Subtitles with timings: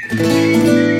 [0.00, 0.97] Maximé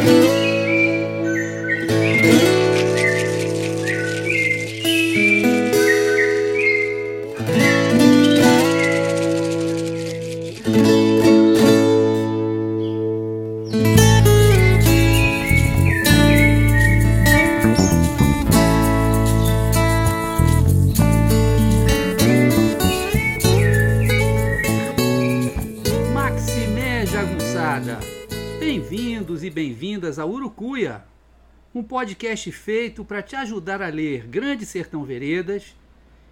[31.99, 35.75] podcast feito para te ajudar a ler Grande Sertão Veredas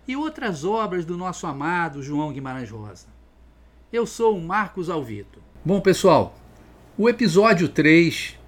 [0.06, 3.08] e outras obras do nosso amado João Guimarães Rosa.
[3.92, 5.40] Eu sou o Marcos Alvito.
[5.64, 6.38] Bom, pessoal,
[6.96, 8.38] o episódio 3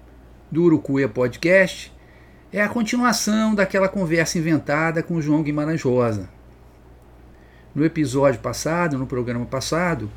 [0.49, 1.91] do Urucuia Podcast
[2.53, 6.29] é a continuação daquela conversa inventada com o João Guimarães Rosa.
[7.75, 10.09] No episódio passado, no programa passado,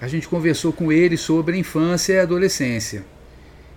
[0.00, 3.04] a gente conversou com ele sobre a infância e a adolescência.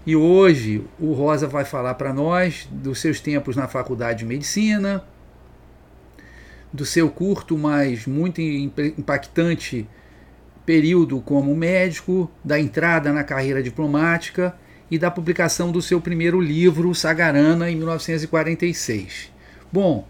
[0.08, 5.04] E hoje o Rosa vai falar para nós dos seus tempos na faculdade de medicina,
[6.72, 9.86] do seu curto, mas muito impactante
[10.66, 14.56] período como médico, da entrada na carreira diplomática
[14.90, 19.30] e da publicação do seu primeiro livro, Sagarana, em 1946.
[19.70, 20.08] Bom,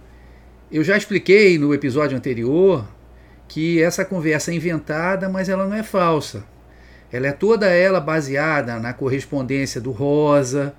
[0.72, 2.88] eu já expliquei no episódio anterior
[3.48, 6.46] que essa conversa é inventada, mas ela não é falsa.
[7.12, 10.76] Ela é toda ela baseada na correspondência do Rosa,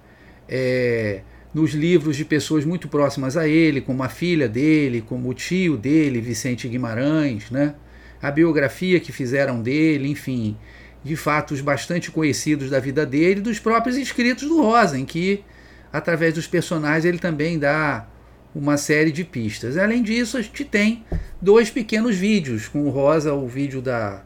[0.49, 1.21] é,
[1.55, 5.77] nos livros de pessoas muito próximas a ele, como a filha dele, como o tio
[5.77, 7.75] dele, Vicente Guimarães, né?
[8.21, 10.57] a biografia que fizeram dele, enfim,
[11.03, 15.43] de fatos bastante conhecidos da vida dele, dos próprios escritos do Rosa, em que,
[15.93, 18.07] através dos personagens, ele também dá
[18.55, 19.77] uma série de pistas.
[19.77, 21.05] Além disso, a gente tem
[21.41, 24.23] dois pequenos vídeos com o Rosa, o vídeo da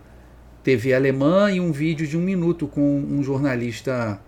[0.62, 4.20] TV alemã e um vídeo de um minuto com um jornalista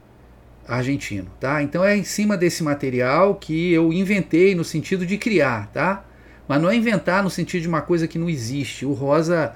[0.67, 1.63] argentino, tá?
[1.63, 6.05] Então é em cima desse material que eu inventei no sentido de criar, tá?
[6.49, 8.85] Mas não é inventar no sentido de uma coisa que não existe.
[8.85, 9.55] O Rosa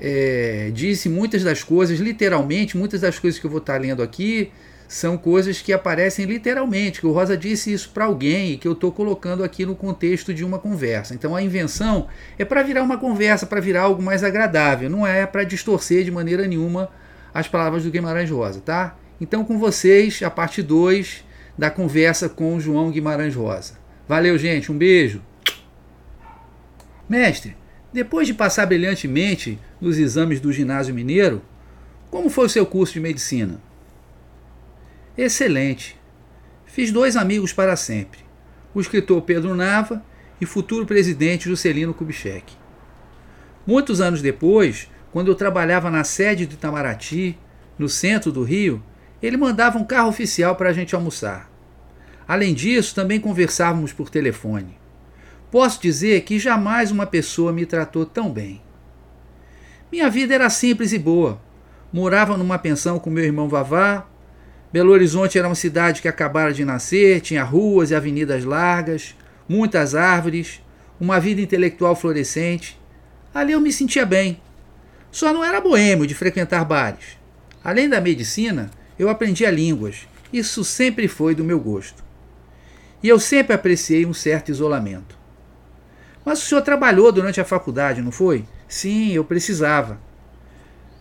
[0.00, 4.50] é, disse muitas das coisas, literalmente, muitas das coisas que eu vou estar lendo aqui
[4.88, 8.72] são coisas que aparecem literalmente, que o Rosa disse isso para alguém e que eu
[8.72, 11.14] estou colocando aqui no contexto de uma conversa.
[11.14, 15.26] Então a invenção é para virar uma conversa, para virar algo mais agradável, não é
[15.26, 16.88] para distorcer de maneira nenhuma
[17.34, 18.96] as palavras do Guimarães Rosa, tá?
[19.20, 21.22] Então com vocês, a parte 2
[21.56, 23.74] da conversa com o João Guimarães Rosa.
[24.08, 25.20] Valeu, gente, um beijo.
[27.06, 27.54] Mestre,
[27.92, 31.42] depois de passar brilhantemente nos exames do ginásio mineiro,
[32.10, 33.67] como foi o seu curso de medicina?
[35.18, 35.98] Excelente.
[36.64, 38.20] Fiz dois amigos para sempre:
[38.72, 40.00] o escritor Pedro Nava
[40.40, 42.54] e futuro presidente Juscelino Kubitschek.
[43.66, 47.36] Muitos anos depois, quando eu trabalhava na sede do Itamaraty,
[47.76, 48.80] no centro do Rio,
[49.20, 51.50] ele mandava um carro oficial para a gente almoçar.
[52.26, 54.78] Além disso, também conversávamos por telefone.
[55.50, 58.62] Posso dizer que jamais uma pessoa me tratou tão bem.
[59.90, 61.40] Minha vida era simples e boa.
[61.92, 64.06] Morava numa pensão com meu irmão Vavá,
[64.72, 69.14] Belo Horizonte era uma cidade que acabara de nascer, tinha ruas e avenidas largas,
[69.48, 70.60] muitas árvores,
[71.00, 72.78] uma vida intelectual florescente.
[73.32, 74.40] Ali eu me sentia bem.
[75.10, 77.18] Só não era boêmio de frequentar bares.
[77.64, 80.06] Além da medicina, eu aprendia línguas.
[80.30, 82.04] Isso sempre foi do meu gosto.
[83.02, 85.16] E eu sempre apreciei um certo isolamento.
[86.24, 88.44] Mas o senhor trabalhou durante a faculdade, não foi?
[88.68, 89.98] Sim, eu precisava.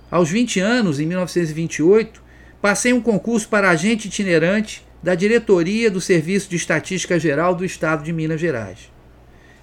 [0.10, 2.24] Aos 20 anos, em 1928,
[2.62, 8.03] Passei um concurso para agente itinerante da diretoria do Serviço de Estatística Geral do Estado
[8.03, 8.91] de Minas Gerais,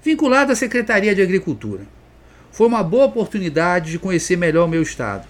[0.02, 1.82] vinculado à Secretaria de Agricultura.
[2.52, 5.26] Foi uma boa oportunidade de conhecer melhor o meu estado.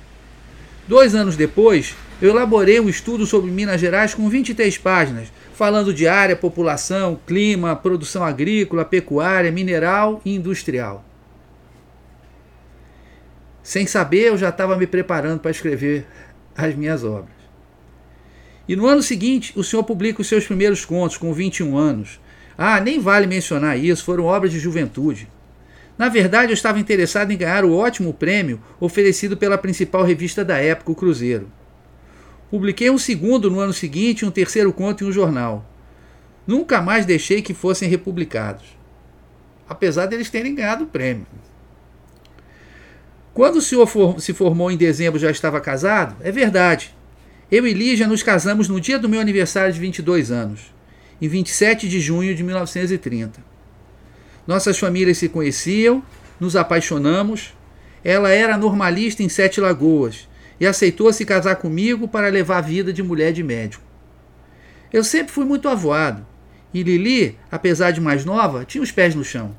[0.86, 6.06] Dois anos depois, eu elaborei um estudo sobre Minas Gerais com 23 páginas, falando de
[6.06, 11.02] área, população, clima, produção agrícola, pecuária, mineral e industrial.
[13.62, 16.06] Sem saber, eu já estava me preparando para escrever
[16.54, 17.43] as minhas obras.
[18.68, 22.20] E no ano seguinte, o senhor publica os seus primeiros contos com 21 anos.
[22.56, 25.28] Ah, nem vale mencionar isso, foram obras de juventude.
[25.98, 30.58] Na verdade, eu estava interessado em ganhar o ótimo prêmio oferecido pela principal revista da
[30.58, 31.50] época, o Cruzeiro.
[32.50, 35.68] Publiquei um segundo no ano seguinte, um terceiro conto em um jornal.
[36.46, 38.64] Nunca mais deixei que fossem republicados,
[39.68, 41.26] apesar deles terem ganhado o prêmio.
[43.32, 46.16] Quando o senhor for, se formou em dezembro já estava casado?
[46.22, 46.94] É verdade.
[47.50, 50.72] Eu e Lígia nos casamos no dia do meu aniversário de 22 anos,
[51.20, 53.40] em 27 de junho de 1930.
[54.46, 56.02] Nossas famílias se conheciam,
[56.40, 57.54] nos apaixonamos.
[58.02, 62.92] Ela era normalista em Sete Lagoas e aceitou se casar comigo para levar a vida
[62.92, 63.84] de mulher de médico.
[64.92, 66.26] Eu sempre fui muito avoado,
[66.72, 69.54] e Lili, apesar de mais nova, tinha os pés no chão.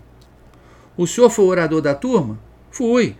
[0.97, 2.39] O senhor foi orador da turma?
[2.71, 3.15] Fui.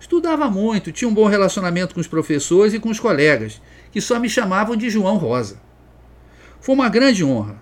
[0.00, 4.18] Estudava muito, tinha um bom relacionamento com os professores e com os colegas, que só
[4.18, 5.60] me chamavam de João Rosa.
[6.60, 7.56] Foi uma grande honra.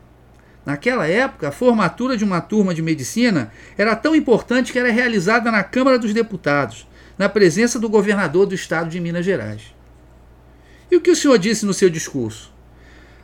[0.64, 5.50] Naquela época, a formatura de uma turma de medicina era tão importante que era realizada
[5.50, 9.75] na Câmara dos Deputados, na presença do governador do estado de Minas Gerais.
[10.90, 12.52] E o que o senhor disse no seu discurso?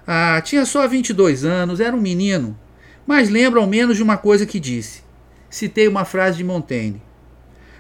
[0.07, 2.59] Ah, tinha só 22 anos, era um menino,
[3.07, 5.03] mas lembro ao menos de uma coisa que disse.
[5.51, 7.03] Citei uma frase de Montaigne: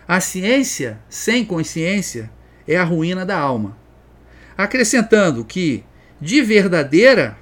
[0.06, 2.30] A ciência sem consciência
[2.66, 3.76] é a ruína da alma.
[4.56, 5.84] Acrescentando que,
[6.20, 7.38] de verdadeira,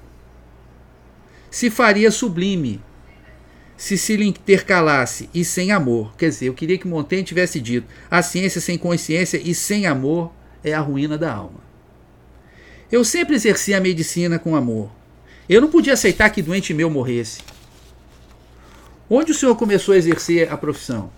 [1.49, 2.81] se faria sublime
[3.81, 6.15] se se intercalasse e sem amor.
[6.15, 10.31] Quer dizer, eu queria que Montaigne tivesse dito: a ciência sem consciência e sem amor
[10.63, 11.59] é a ruína da alma.
[12.91, 14.91] Eu sempre exerci a medicina com amor.
[15.49, 17.41] Eu não podia aceitar que doente meu morresse.
[19.09, 21.11] Onde o senhor começou a exercer a profissão?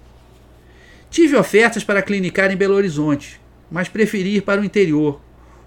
[1.11, 5.19] Tive ofertas para clinicar em Belo Horizonte, mas preferi ir para o interior,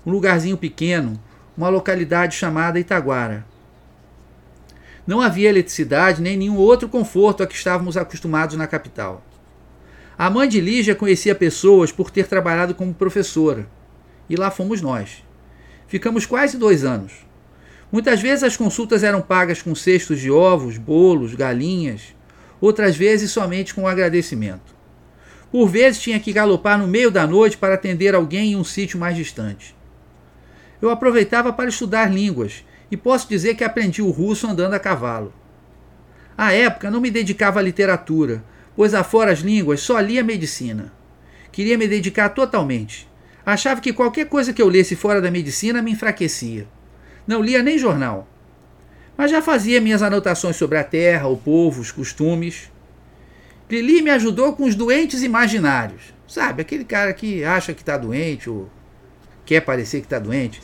[0.07, 1.21] um lugarzinho pequeno,
[1.59, 3.45] uma localidade chamada Itaguara.
[5.05, 9.25] Não havia eletricidade nem nenhum outro conforto a que estávamos acostumados na capital.
[10.17, 13.69] A mãe de Lígia conhecia pessoas por ter trabalhado como professora.
[14.31, 15.25] E lá fomos nós.
[15.89, 17.13] Ficamos quase dois anos.
[17.91, 22.15] Muitas vezes as consultas eram pagas com cestos de ovos, bolos, galinhas,
[22.61, 24.75] outras vezes somente com agradecimento.
[25.51, 28.99] Por vezes tinha que galopar no meio da noite para atender alguém em um sítio
[28.99, 29.77] mais distante.
[30.81, 35.33] Eu aproveitava para estudar línguas e posso dizer que aprendi o russo andando a cavalo.
[36.37, 38.45] À época não me dedicava à literatura,
[38.75, 40.93] pois afora as línguas só lia medicina.
[41.51, 43.09] Queria me dedicar totalmente.
[43.45, 46.67] Achava que qualquer coisa que eu lesse fora da medicina me enfraquecia.
[47.27, 48.29] Não lia nem jornal.
[49.17, 52.71] Mas já fazia minhas anotações sobre a terra, o povo, os costumes.
[53.71, 56.15] Lili me ajudou com os doentes imaginários.
[56.29, 58.69] Sabe, aquele cara que acha que está doente ou
[59.47, 60.61] quer parecer que está doente.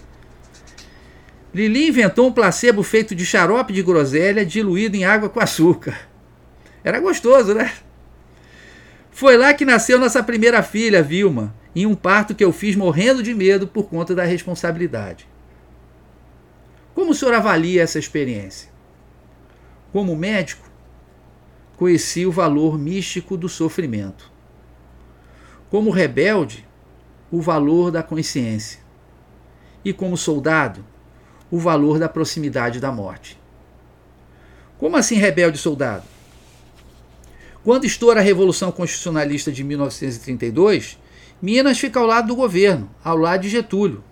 [1.54, 6.08] Lili inventou um placebo feito de xarope de groselha diluído em água com açúcar.
[6.82, 7.72] Era gostoso, né?
[9.10, 13.22] Foi lá que nasceu nossa primeira filha, Vilma, em um parto que eu fiz morrendo
[13.22, 15.28] de medo por conta da responsabilidade.
[16.94, 18.70] Como o senhor avalia essa experiência?
[19.92, 20.68] Como médico,
[21.76, 24.32] conheci o valor místico do sofrimento.
[25.70, 26.66] Como rebelde,
[27.32, 28.78] o valor da consciência.
[29.82, 30.84] E como soldado,
[31.50, 33.40] o valor da proximidade da morte.
[34.78, 36.04] Como assim rebelde soldado?
[37.64, 40.98] Quando estoura a Revolução Constitucionalista de 1932,
[41.40, 44.04] Minas fica ao lado do governo, ao lado de Getúlio.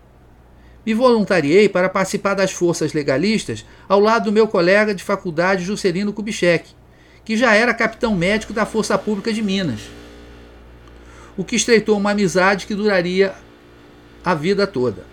[0.87, 6.12] Me voluntariei para participar das forças legalistas ao lado do meu colega de faculdade Juscelino
[6.12, 6.70] Kubitschek,
[7.22, 10.00] que já era capitão médico da Força Pública de Minas.
[11.41, 13.33] O que estreitou uma amizade que duraria
[14.23, 15.07] a vida toda.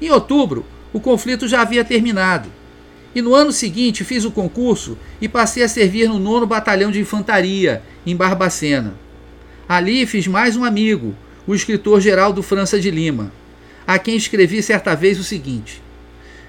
[0.00, 2.48] Em outubro, o conflito já havia terminado.
[3.12, 7.00] E no ano seguinte fiz o concurso e passei a servir no 9 Batalhão de
[7.00, 8.94] Infantaria, em Barbacena.
[9.68, 11.12] Ali fiz mais um amigo,
[11.44, 13.32] o escritor Geraldo França de Lima,
[13.84, 15.82] a quem escrevi certa vez o seguinte: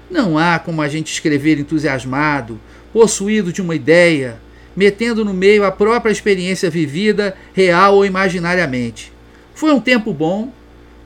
[0.08, 2.60] Não há como a gente escrever entusiasmado,
[2.92, 4.40] possuído de uma ideia,
[4.76, 9.12] metendo no meio a própria experiência vivida, real ou imaginariamente.
[9.54, 10.52] Foi um tempo bom,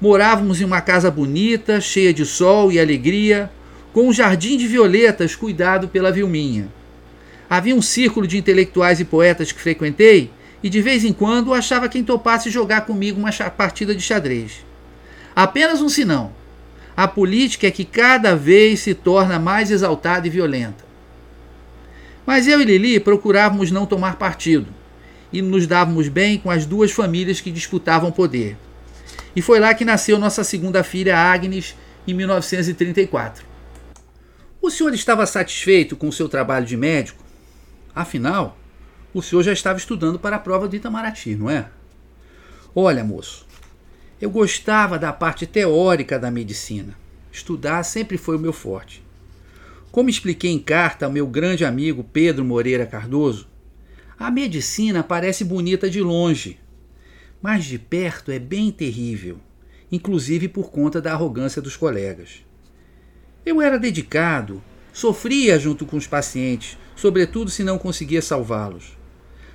[0.02, 3.48] Morávamos em uma casa bonita, cheia de sol e alegria,
[3.92, 6.68] com um jardim de violetas cuidado pela Vilminha.
[7.48, 11.88] Havia um círculo de intelectuais e poetas que frequentei e de vez em quando achava
[11.88, 14.66] quem topasse jogar comigo uma partida de xadrez.
[15.36, 16.32] Apenas um sinão.
[16.96, 20.84] A política é que cada vez se torna mais exaltada e violenta.
[22.26, 24.68] Mas eu e Lili procurávamos não tomar partido
[25.32, 28.56] e nos dávamos bem com as duas famílias que disputavam poder.
[29.34, 31.74] E foi lá que nasceu nossa segunda filha, Agnes,
[32.06, 33.44] em 1934.
[34.60, 37.24] O senhor estava satisfeito com o seu trabalho de médico?
[37.94, 38.58] Afinal,
[39.12, 41.66] o senhor já estava estudando para a prova do Itamaraty, não é?
[42.74, 43.46] Olha, moço,
[44.20, 46.94] eu gostava da parte teórica da medicina.
[47.32, 49.02] Estudar sempre foi o meu forte.
[49.92, 53.46] Como expliquei em carta ao meu grande amigo Pedro Moreira Cardoso,
[54.18, 56.58] a medicina parece bonita de longe,
[57.42, 59.38] mas de perto é bem terrível,
[59.90, 62.42] inclusive por conta da arrogância dos colegas.
[63.44, 64.62] Eu era dedicado,
[64.94, 68.96] sofria junto com os pacientes, sobretudo se não conseguia salvá-los.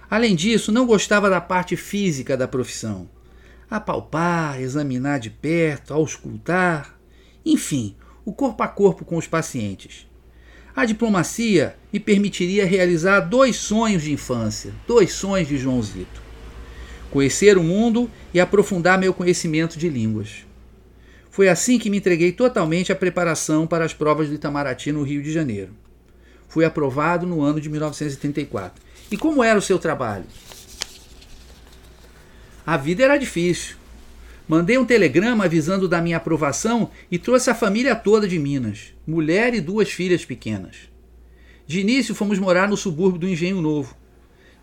[0.07, 3.09] Além disso, não gostava da parte física da profissão.
[3.67, 6.95] apalpar, examinar de perto, auscultar,
[7.43, 10.07] enfim, o corpo a corpo com os pacientes.
[10.77, 16.21] A diplomacia me permitiria realizar dois sonhos de infância, dois sonhos de Joãozito:
[17.09, 20.45] conhecer o mundo e aprofundar meu conhecimento de línguas.
[21.31, 25.23] Foi assim que me entreguei totalmente à preparação para as provas do Itamaraty no Rio
[25.23, 25.71] de Janeiro.
[26.47, 28.79] Fui aprovado no ano de 1934.
[29.09, 30.25] E como era o seu trabalho?
[32.63, 33.77] A vida era difícil.
[34.47, 39.53] Mandei um telegrama avisando da minha aprovação e trouxe a família toda de Minas, mulher
[39.53, 40.89] e duas filhas pequenas.
[41.65, 43.93] De início fomos morar no subúrbio do Engenho Novo.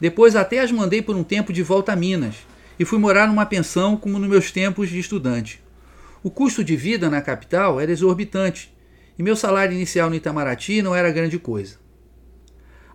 [0.00, 2.36] Depois até as mandei por um tempo de volta a Minas
[2.78, 5.62] e fui morar numa pensão como nos meus tempos de estudante.
[6.22, 8.74] O custo de vida na capital era exorbitante
[9.18, 11.76] e meu salário inicial no Itamaraty não era grande coisa.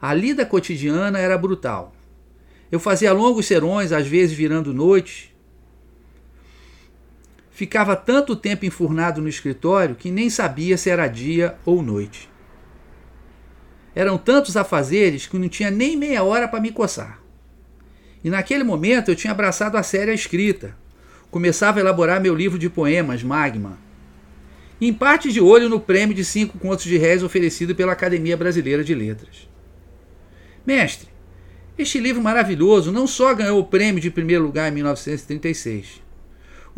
[0.02, 1.94] A lida cotidiana era brutal.
[2.72, 5.36] Eu fazia longos serões, às vezes virando noite.
[7.60, 12.30] Ficava tanto tempo enfurnado no escritório que nem sabia se era dia ou noite.
[13.94, 17.22] Eram tantos afazeres que não tinha nem meia hora para me coçar.
[18.24, 20.74] E naquele momento eu tinha abraçado a séria escrita,
[21.30, 23.78] começava a elaborar meu livro de poemas, Magma.
[24.80, 28.86] Em parte de olho no prêmio de cinco contos de réis oferecido pela Academia Brasileira
[28.86, 29.50] de Letras.
[30.66, 31.10] Mestre,
[31.78, 36.08] este livro maravilhoso não só ganhou o prêmio de primeiro lugar em 1936.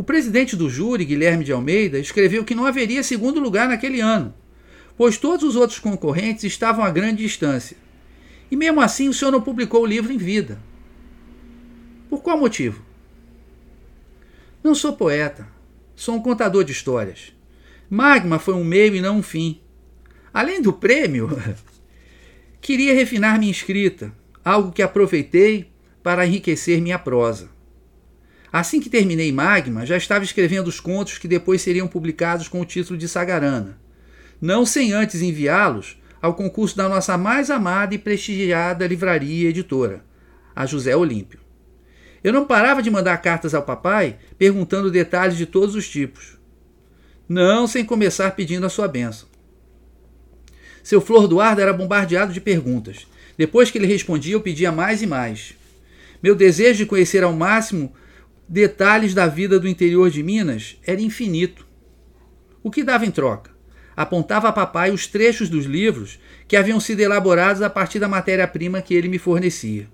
[0.01, 4.34] O presidente do júri, Guilherme de Almeida, escreveu que não haveria segundo lugar naquele ano,
[4.98, 7.77] pois todos os outros concorrentes estavam a grande distância.
[8.50, 10.60] E mesmo assim o senhor não publicou o livro em vida.
[12.10, 12.84] Por qual motivo?
[14.63, 15.48] Não sou poeta.
[15.96, 17.31] Sou um contador de histórias.
[17.88, 19.62] Magma foi um meio e não um fim.
[20.34, 21.29] Além do prêmio,
[22.60, 24.12] queria refinar minha escrita,
[24.43, 25.70] algo que aproveitei
[26.01, 27.61] para enriquecer minha prosa.
[28.51, 32.65] Assim que terminei Magma, já estava escrevendo os contos que depois seriam publicados com o
[32.65, 33.79] título de Sagarana,
[34.41, 40.03] não sem antes enviá-los ao concurso da nossa mais amada e prestigiada livraria editora,
[40.53, 41.39] a José Olímpio.
[42.24, 46.38] Eu não parava de mandar cartas ao papai perguntando detalhes de todos os tipos.
[47.27, 49.27] Não sem começar pedindo a sua bênção.
[50.84, 53.08] Seu Flor do Ardo era bombardeado de perguntas.
[53.38, 55.53] Depois que ele respondia, eu pedia mais e mais.
[56.22, 57.93] Meu desejo de conhecer ao máximo
[58.51, 61.65] detalhes da vida do interior de Minas era infinito.
[62.62, 63.50] O que dava em troca?
[63.96, 68.81] Apontava a papai os trechos dos livros que haviam sido elaborados a partir da matéria-prima
[68.81, 69.88] que ele me fornecia.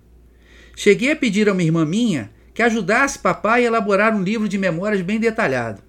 [0.76, 4.58] Cheguei a pedir a uma irmã minha que ajudasse papai a elaborar um livro de
[4.58, 5.84] memórias bem detalhado.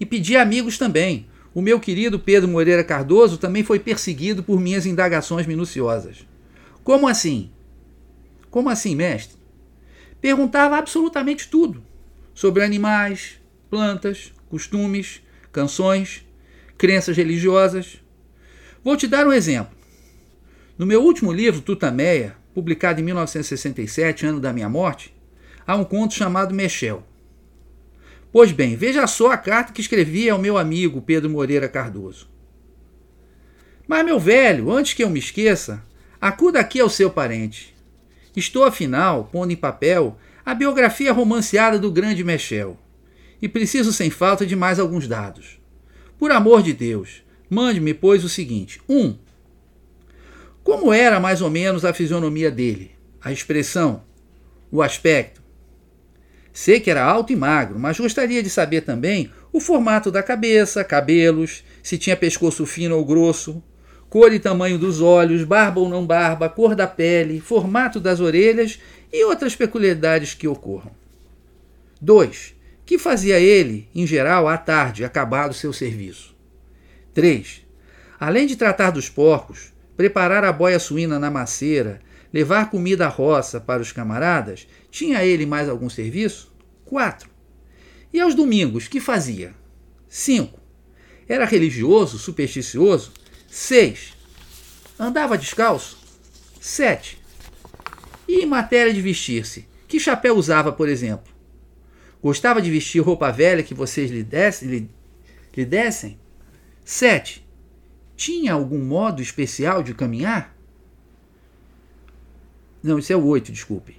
[0.00, 1.26] E pedi a amigos também.
[1.52, 6.26] O meu querido Pedro Moreira Cardoso também foi perseguido por minhas indagações minuciosas.
[6.82, 7.50] Como assim?
[8.50, 9.36] Como assim, mestre?
[10.18, 11.85] Perguntava absolutamente tudo
[12.36, 13.40] sobre animais,
[13.70, 16.22] plantas, costumes, canções,
[16.76, 17.98] crenças religiosas.
[18.84, 19.74] Vou te dar um exemplo.
[20.76, 25.16] No meu último livro, Tutameia, publicado em 1967, ano da minha morte,
[25.66, 27.02] há um conto chamado Mechel.
[28.30, 32.28] Pois bem, veja só a carta que escrevi ao meu amigo Pedro Moreira Cardoso.
[33.88, 35.82] Mas, meu velho, antes que eu me esqueça,
[36.20, 37.74] acuda aqui ao seu parente.
[38.36, 42.78] Estou, afinal, pondo em papel a biografia romanceada do grande Mechel.
[43.42, 45.58] E preciso, sem falta, de mais alguns dados.
[46.16, 48.96] Por amor de Deus, mande-me, pois, o seguinte: 1.
[48.96, 49.18] Um,
[50.62, 52.92] como era mais ou menos a fisionomia dele?
[53.20, 54.04] A expressão?
[54.70, 55.42] O aspecto?
[56.52, 60.82] Sei que era alto e magro, mas gostaria de saber também o formato da cabeça,
[60.84, 63.62] cabelos, se tinha pescoço fino ou grosso,
[64.08, 68.78] cor e tamanho dos olhos, barba ou não barba, cor da pele, formato das orelhas
[69.12, 70.90] e outras peculiaridades que ocorram.
[72.00, 72.54] 2.
[72.84, 76.34] Que fazia ele, em geral, à tarde, acabado seu serviço?
[77.14, 77.62] 3.
[78.18, 82.00] Além de tratar dos porcos, preparar a boia suína na maceira,
[82.32, 86.52] levar comida à roça para os camaradas, tinha ele mais algum serviço?
[86.84, 87.28] 4.
[88.12, 89.54] E aos domingos, que fazia?
[90.08, 90.60] 5.
[91.28, 93.12] Era religioso, supersticioso?
[93.56, 94.12] 6.
[94.98, 95.96] Andava descalço?
[96.60, 97.18] 7.
[98.28, 101.32] E em matéria de vestir-se, que chapéu usava, por exemplo?
[102.22, 104.68] Gostava de vestir roupa velha que vocês lhe dessem?
[104.68, 104.90] Lhe,
[105.56, 106.18] lhe dessem?
[106.84, 107.48] 7.
[108.14, 110.54] Tinha algum modo especial de caminhar?
[112.82, 113.96] Não, isso é o 8, desculpe.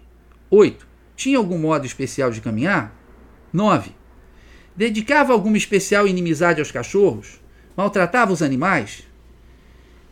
[0.51, 0.87] 8.
[1.15, 2.95] Tinha algum modo especial de caminhar?
[3.51, 3.89] 9.
[4.75, 7.41] Dedicava alguma especial inimizade aos cachorros?
[7.75, 9.06] Maltratava os animais?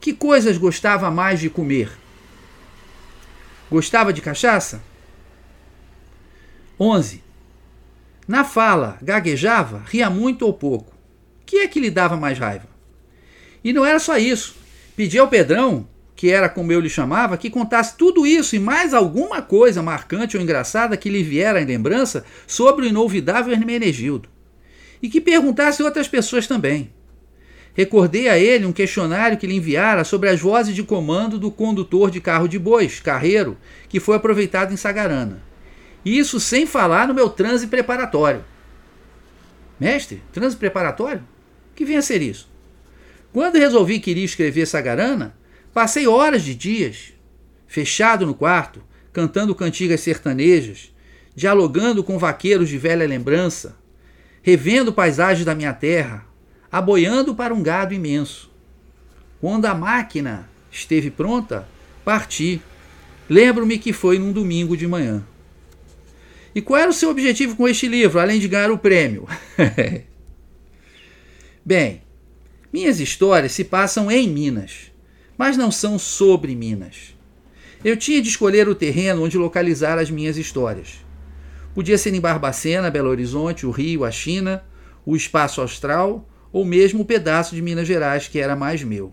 [0.05, 1.89] Que coisas gostava mais de comer?
[3.71, 4.83] Gostava de cachaça?
[6.79, 7.24] 11.
[8.27, 10.93] Na fala, gaguejava, ria muito ou pouco.
[11.43, 12.67] Que é que lhe dava mais raiva?
[13.63, 14.55] E não era só isso.
[14.95, 18.93] Pedia ao Pedrão, que era como eu lhe chamava, que contasse tudo isso e mais
[18.93, 24.29] alguma coisa marcante ou engraçada que lhe viera em lembrança sobre o inolvidável Hermenegildo.
[25.01, 26.93] E que perguntasse outras pessoas também.
[27.75, 32.10] Recordei a ele um questionário que lhe enviara sobre as vozes de comando do condutor
[32.10, 33.58] de carro de bois, carreiro,
[33.89, 35.44] que foi aproveitado em Sagarana.
[36.05, 38.46] Isso sem falar no meu transe preparatório.
[39.77, 41.22] Mestre, transe preparatório?
[41.75, 42.50] Que vinha a ser isso?
[43.34, 45.36] Quando resolvi que iria escrever Sagarana,
[45.74, 47.12] passei horas de dias,
[47.67, 50.94] fechado no quarto, cantando cantigas sertanejas,
[51.36, 53.75] dialogando com vaqueiros de velha lembrança,
[54.41, 56.25] revendo paisagens da minha terra,
[56.75, 58.51] aboiando para um gado imenso.
[59.39, 61.65] Quando a máquina esteve pronta,
[62.03, 62.62] parti.
[63.29, 65.25] Lembro-me que foi num domingo de manhã.
[66.53, 69.25] E qual era o seu objetivo com este livro, além de ganhar o prêmio?
[71.63, 72.01] Bem,
[72.74, 74.91] minhas histórias se passam em Minas,
[75.38, 77.15] mas não são sobre Minas.
[77.86, 80.96] Eu tinha de escolher o terreno onde localizar as minhas histórias.
[81.74, 84.62] Podia ser em Barbacena, Belo Horizonte, o Rio, a China,
[85.05, 89.12] o espaço austral ou mesmo o pedaço de Minas Gerais que era mais meu.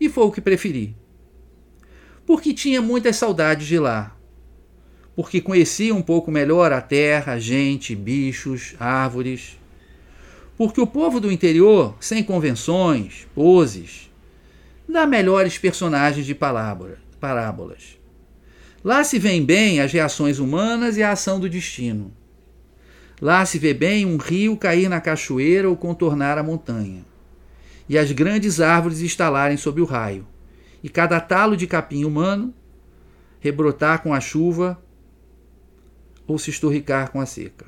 [0.00, 0.96] E foi o que preferi.
[2.26, 4.16] Porque tinha muitas saudades de lá,
[5.14, 9.58] porque conhecia um pouco melhor a terra, gente, bichos, árvores.
[10.56, 14.10] Porque o povo do interior, sem convenções, poses,
[14.88, 17.98] dá melhores personagens de parábolas.
[18.82, 22.10] Lá se vêem bem as reações humanas e a ação do destino.
[23.20, 27.04] Lá se vê bem um rio cair na cachoeira ou contornar a montanha,
[27.88, 30.26] e as grandes árvores estalarem sob o raio,
[30.82, 32.54] e cada talo de capim humano
[33.40, 34.80] rebrotar com a chuva
[36.26, 37.66] ou se esturricar com a seca.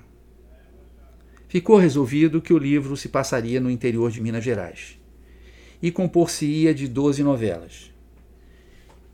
[1.48, 4.98] Ficou resolvido que o livro se passaria no interior de Minas Gerais
[5.82, 7.90] e compor-se-ia de doze novelas.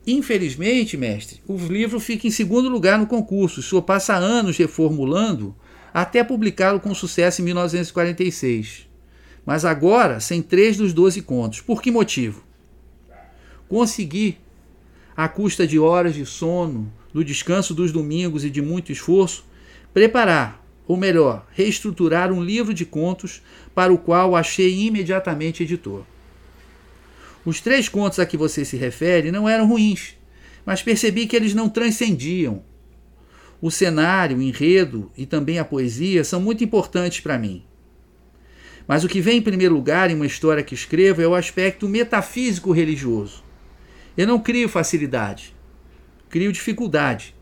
[0.06, 3.62] Infelizmente, mestre, o livro fica em segundo lugar no concurso.
[3.62, 5.54] Senhor passa anos reformulando
[5.96, 8.86] até publicá-lo com sucesso em 1946.
[9.46, 11.62] Mas agora, sem três dos doze contos.
[11.62, 12.44] Por que motivo?
[13.66, 14.36] Consegui,
[15.16, 19.46] à custa de horas de sono, do descanso dos domingos e de muito esforço,
[19.94, 23.40] preparar, ou melhor, reestruturar um livro de contos
[23.74, 26.04] para o qual achei imediatamente editor.
[27.42, 30.14] Os três contos a que você se refere não eram ruins,
[30.66, 32.62] mas percebi que eles não transcendiam.
[33.60, 37.64] O cenário, o enredo e também a poesia são muito importantes para mim.
[38.86, 41.88] Mas o que vem em primeiro lugar em uma história que escrevo é o aspecto
[41.88, 43.42] metafísico religioso.
[44.16, 45.56] Eu não crio facilidade
[46.28, 47.34] crio dificuldade.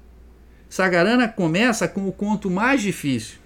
[0.69, 3.39] Sagarana começa com o conto mais difícil.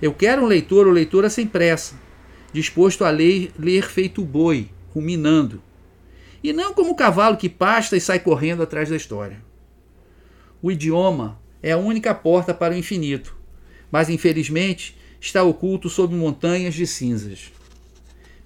[0.00, 1.94] Eu quero um leitor ou leitora sem pressa,
[2.52, 5.62] disposto a ler, ler feito boi, ruminando,
[6.42, 9.42] e não como o cavalo que pasta e sai correndo atrás da história.
[10.62, 13.36] O idioma é a única porta para o infinito,
[13.90, 17.52] mas infelizmente está oculto sob montanhas de cinzas.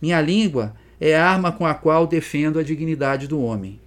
[0.01, 3.81] Minha língua é a arma com a qual defendo a dignidade do homem.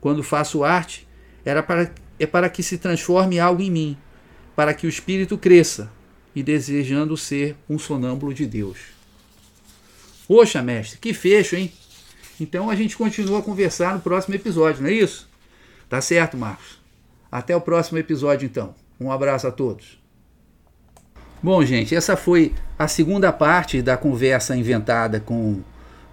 [0.00, 1.06] Quando faço arte,
[1.44, 3.96] era para, é para que se transforme algo em mim,
[4.54, 5.90] para que o espírito cresça
[6.34, 8.78] e desejando ser um sonâmbulo de Deus.
[10.26, 11.72] Poxa, mestre, que fecho, hein?
[12.40, 15.28] Então a gente continua a conversar no próximo episódio, não é isso?
[15.88, 16.81] Tá certo, Marcos.
[17.32, 18.74] Até o próximo episódio, então.
[19.00, 19.98] Um abraço a todos.
[21.42, 25.60] Bom, gente, essa foi a segunda parte da conversa inventada com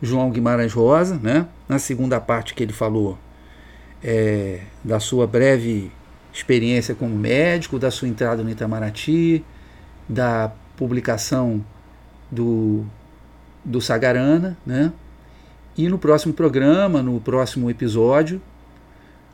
[0.01, 1.45] João Guimarães Rosa, né?
[1.67, 3.17] Na segunda parte que ele falou
[4.01, 5.91] é, da sua breve
[6.33, 9.43] experiência como médico, da sua entrada no Itamaraty,
[10.07, 11.63] da publicação
[12.31, 12.85] do,
[13.63, 14.91] do Sagarana, né?
[15.77, 18.41] E no próximo programa, no próximo episódio,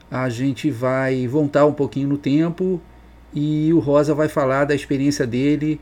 [0.10, 2.82] a gente vai voltar um pouquinho no tempo
[3.34, 5.80] e o Rosa vai falar da experiência dele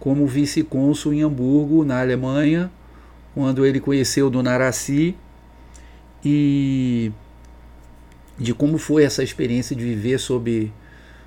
[0.00, 2.70] como vice-cônsul em Hamburgo, na Alemanha,
[3.34, 5.14] quando ele conheceu Dona Araci
[6.24, 7.12] e
[8.38, 10.72] de como foi essa experiência de viver sob,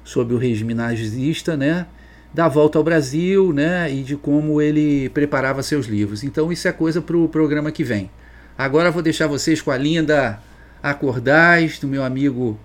[0.03, 1.87] sob o regime nazista, né?
[2.33, 3.91] da volta ao Brasil né?
[3.91, 6.23] e de como ele preparava seus livros.
[6.23, 8.09] Então, isso é coisa para o programa que vem.
[8.57, 10.39] Agora vou deixar vocês com a linda
[10.81, 12.59] Acordais, do meu amigo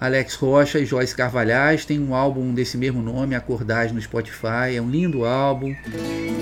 [0.00, 1.84] Alex Rocha e Joyce Carvalhais.
[1.84, 4.76] Tem um álbum desse mesmo nome, Acordais, no Spotify.
[4.76, 5.74] É um lindo álbum,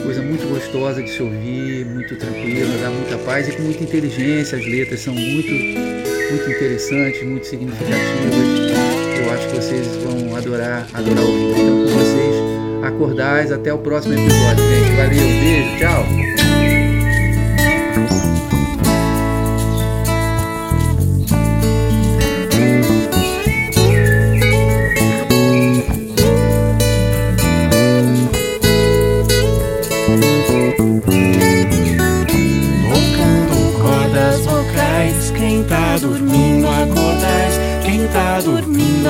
[0.02, 4.58] coisa muito gostosa de se ouvir, muito tranquila, dá muita paz e com muita inteligência.
[4.58, 8.70] As letras são muito muito interessantes, muito significativas.
[9.18, 11.60] Eu acho que vocês vão adorar, adorar ouvir.
[11.60, 13.52] Então, com vocês, acordais.
[13.52, 14.96] Até o próximo episódio, gente.
[14.96, 16.29] Valeu, beijo, tchau.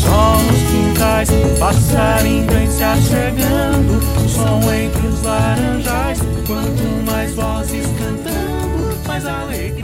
[0.00, 4.00] só nos quintais, passarinho vem se achegando.
[4.28, 9.79] Som entre os laranjais, quanto mais vozes cantando, mais alegria.